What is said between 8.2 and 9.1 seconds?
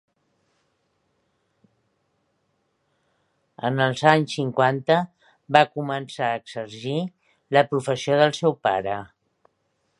del seu pare.